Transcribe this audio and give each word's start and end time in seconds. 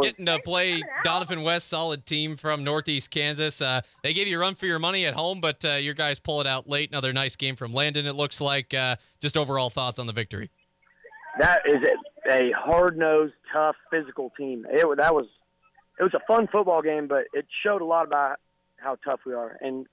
getting 0.00 0.26
to 0.26 0.38
play 0.40 0.82
Doniphan 1.04 1.44
West, 1.44 1.68
solid 1.68 2.06
team 2.06 2.36
from 2.36 2.64
Northeast 2.64 3.10
Kansas. 3.10 3.60
Uh, 3.60 3.80
they 4.02 4.12
gave 4.12 4.26
you 4.26 4.36
a 4.36 4.40
run 4.40 4.54
for 4.54 4.66
your 4.66 4.78
money 4.78 5.06
at 5.06 5.14
home, 5.14 5.40
but 5.40 5.64
uh, 5.64 5.72
your 5.74 5.94
guys 5.94 6.18
pull 6.18 6.40
it 6.40 6.46
out 6.46 6.68
late. 6.68 6.90
Another 6.90 7.12
nice 7.12 7.36
game 7.36 7.56
from 7.56 7.72
Landon. 7.72 8.06
It 8.06 8.14
looks 8.14 8.40
like. 8.40 8.72
Uh, 8.74 8.96
just 9.20 9.36
overall 9.36 9.70
thoughts 9.70 9.98
on 9.98 10.06
the 10.06 10.12
victory. 10.12 10.50
That 11.38 11.62
is 11.66 11.78
a 12.28 12.50
hard 12.52 12.98
nosed, 12.98 13.34
tough, 13.52 13.76
physical 13.90 14.32
team. 14.36 14.66
It 14.68 14.84
that 14.96 15.14
was 15.14 15.26
it 15.98 16.02
was 16.02 16.14
a 16.14 16.20
fun 16.26 16.48
football 16.50 16.82
game, 16.82 17.06
but 17.06 17.24
it 17.32 17.46
showed 17.62 17.82
a 17.82 17.84
lot 17.84 18.06
about 18.06 18.40
how 18.76 18.96
tough 19.04 19.20
we 19.24 19.34
are. 19.34 19.56
And 19.60 19.86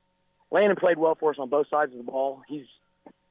Landon 0.51 0.77
played 0.77 0.97
well 0.97 1.15
for 1.15 1.31
us 1.31 1.37
on 1.39 1.49
both 1.49 1.67
sides 1.69 1.91
of 1.91 1.97
the 1.97 2.03
ball. 2.03 2.41
He's 2.47 2.65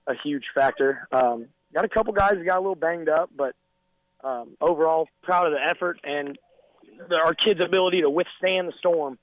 a 0.06 0.14
huge 0.22 0.44
factor. 0.54 1.08
Um, 1.10 1.46
got 1.74 1.84
a 1.84 1.88
couple 1.88 2.12
guys 2.12 2.34
that 2.36 2.44
got 2.44 2.58
a 2.58 2.60
little 2.60 2.74
banged 2.74 3.08
up, 3.08 3.30
but 3.34 3.54
um, 4.22 4.56
overall 4.60 5.08
proud 5.22 5.46
of 5.46 5.52
the 5.52 5.62
effort 5.62 5.98
and 6.04 6.38
our 7.10 7.34
kids' 7.34 7.62
ability 7.64 8.00
to 8.02 8.10
withstand 8.10 8.68
the 8.68 8.72
storm. 8.78 9.18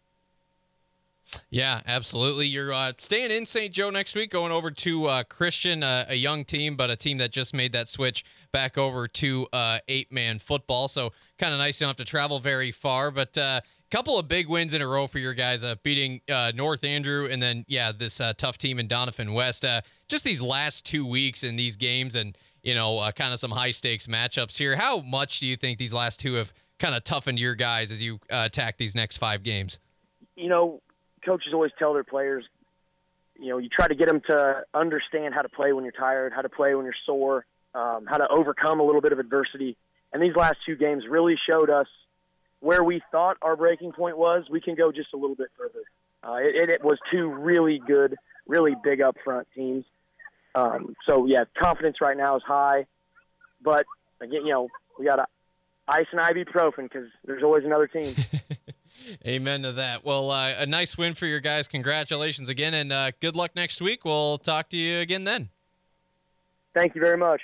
Yeah, 1.50 1.82
absolutely. 1.86 2.48
You're 2.48 2.74
uh, 2.74 2.94
staying 2.98 3.32
in 3.32 3.46
St. 3.46 3.74
Joe 3.74 3.90
next 3.90 4.16
week, 4.16 4.32
going 4.32 4.52
over 4.52 4.72
to 4.72 5.06
uh, 5.06 5.24
Christian, 5.24 5.84
uh, 5.84 6.06
a 6.10 6.16
young 6.16 6.46
team, 6.46 6.76
but 6.76 6.90
a 6.90 6.96
team 6.96 7.18
that 7.20 7.32
just 7.32 7.54
made 7.54 7.74
that 7.74 7.88
switch 7.88 8.26
back 8.52 8.78
over 8.78 9.08
to 9.08 9.48
uh, 9.54 9.80
eight 9.88 10.12
man 10.12 10.40
football. 10.40 10.88
So 10.88 11.12
kind 11.38 11.54
of 11.54 11.60
nice. 11.60 11.80
You 11.80 11.86
don't 11.86 11.90
have 11.90 12.06
to 12.06 12.06
travel 12.06 12.40
very 12.40 12.72
far, 12.72 13.12
but 13.12 13.36
a 13.38 13.42
uh, 13.42 13.62
couple 13.90 14.18
of 14.18 14.28
big 14.28 14.48
wins 14.48 14.74
in 14.74 14.82
a 14.82 14.88
row 14.88 15.08
for 15.08 15.20
your 15.20 15.34
guys, 15.34 15.64
uh, 15.64 15.76
beating 15.84 16.22
North 16.56 16.84
Andrew 16.84 17.28
and 17.30 17.42
then, 17.42 17.64
yeah, 17.68 17.92
this 17.92 18.20
tough 18.38 18.58
team 18.58 18.80
in 18.80 18.88
Doniphan 18.88 19.34
West. 19.34 19.66
just 20.08 20.24
these 20.24 20.42
last 20.42 20.86
two 20.86 21.06
weeks 21.06 21.44
in 21.44 21.56
these 21.56 21.76
games 21.76 22.16
and, 22.16 22.36
you 22.64 22.74
know, 22.74 23.08
kind 23.16 23.34
of 23.34 23.40
some 23.40 23.52
high 23.52 23.70
stakes 23.70 24.08
matchups 24.08 24.58
here. 24.58 24.76
How 24.76 25.02
much 25.02 25.40
do 25.40 25.46
you 25.46 25.56
think 25.56 25.78
these 25.78 25.94
last 25.94 26.20
two 26.20 26.34
have 26.36 26.54
kind 26.84 26.96
of 26.96 27.04
toughened 27.06 27.40
your 27.40 27.56
guys 27.56 27.92
as 27.92 28.02
you 28.02 28.20
attack 28.30 28.78
these 28.78 28.94
next 28.94 29.18
five 29.18 29.42
games? 29.42 29.80
You 30.36 30.50
know, 30.50 30.82
coaches 31.26 31.54
always 31.54 31.72
tell 31.80 31.94
their 31.94 32.04
players, 32.04 32.44
you 33.40 33.50
know, 33.50 33.58
you 33.58 33.70
try 33.70 33.88
to 33.88 33.96
get 33.96 34.08
them 34.08 34.22
to 34.30 34.64
understand 34.74 35.34
how 35.34 35.44
to 35.44 35.50
play 35.50 35.72
when 35.72 35.86
you're 35.86 35.94
tired, 35.94 36.34
how 36.34 36.42
to 36.42 36.50
play 36.50 36.76
when 36.76 36.84
you're 36.84 36.94
sore, 37.06 37.46
um, 37.74 38.06
how 38.06 38.18
to 38.18 38.28
overcome 38.28 38.82
a 38.82 38.84
little 38.84 39.00
bit 39.00 39.14
of 39.14 39.20
adversity. 39.20 39.78
And 40.12 40.22
these 40.22 40.36
last 40.36 40.58
two 40.66 40.76
games 40.76 41.06
really 41.10 41.36
showed 41.50 41.70
us 41.70 41.88
where 42.60 42.84
we 42.84 43.02
thought 43.12 43.38
our 43.42 43.56
breaking 43.56 43.94
point 43.94 44.18
was. 44.18 44.44
We 44.52 44.60
can 44.60 44.76
go 44.76 44.92
just 44.92 45.14
a 45.14 45.18
little 45.18 45.36
bit 45.38 45.50
further. 45.58 45.84
Uh, 46.22 46.40
it, 46.40 46.70
it 46.70 46.84
was 46.84 46.98
two 47.12 47.30
really 47.30 47.82
good, 47.88 48.16
really 48.46 48.76
big 48.84 49.02
up 49.02 49.16
front 49.24 49.48
teams. 49.56 49.86
Um, 50.54 50.96
so 51.08 51.28
yeah, 51.28 51.46
confidence 51.58 51.98
right 52.02 52.18
now 52.18 52.36
is 52.36 52.44
high, 52.46 52.86
but 53.62 53.86
again, 54.22 54.46
you 54.46 54.52
know, 54.52 54.68
we 55.00 55.06
got 55.06 55.16
to 55.16 55.26
ice 55.88 56.06
and 56.12 56.22
ibuprofen 56.22 56.84
because 56.84 57.10
there's 57.26 57.44
always 57.44 57.66
another 57.66 57.88
team. 57.88 58.16
Amen 59.28 59.64
to 59.64 59.74
that. 59.74 60.06
Well, 60.06 60.32
uh, 60.32 60.54
a 60.58 60.66
nice 60.66 60.98
win 60.98 61.14
for 61.14 61.26
your 61.26 61.40
guys. 61.40 61.68
Congratulations 61.68 62.50
again, 62.50 62.74
and 62.74 62.92
uh, 62.92 63.12
good 63.20 63.36
luck 63.36 63.52
next 63.56 63.82
week. 63.82 64.06
We'll 64.06 64.38
talk 64.38 64.70
to 64.70 64.78
you 64.78 65.00
again 65.00 65.26
then. 65.26 65.50
Thank 66.74 66.96
you 66.96 67.02
very 67.02 67.18
much. 67.18 67.42